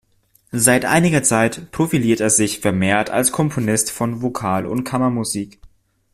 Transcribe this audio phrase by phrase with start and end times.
[0.55, 5.59] Seit einiger Zeit profiliert er sich vermehrt als Komponist von Vokal- und Kammermusik.